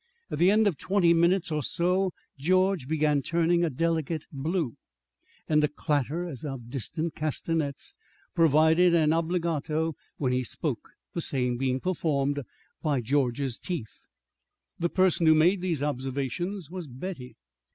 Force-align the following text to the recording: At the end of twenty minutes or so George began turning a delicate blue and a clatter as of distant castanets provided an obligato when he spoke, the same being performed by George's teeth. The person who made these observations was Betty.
At 0.31 0.39
the 0.39 0.49
end 0.49 0.65
of 0.65 0.79
twenty 0.79 1.13
minutes 1.13 1.51
or 1.51 1.61
so 1.61 2.11
George 2.35 2.87
began 2.87 3.21
turning 3.21 3.63
a 3.63 3.69
delicate 3.69 4.25
blue 4.31 4.75
and 5.47 5.63
a 5.63 5.67
clatter 5.67 6.27
as 6.27 6.43
of 6.43 6.71
distant 6.71 7.13
castanets 7.13 7.93
provided 8.33 8.95
an 8.95 9.13
obligato 9.13 9.93
when 10.17 10.31
he 10.31 10.43
spoke, 10.43 10.89
the 11.13 11.21
same 11.21 11.55
being 11.55 11.79
performed 11.79 12.41
by 12.81 12.99
George's 12.99 13.59
teeth. 13.59 13.99
The 14.79 14.89
person 14.89 15.27
who 15.27 15.35
made 15.35 15.61
these 15.61 15.83
observations 15.83 16.71
was 16.71 16.87
Betty. 16.87 17.35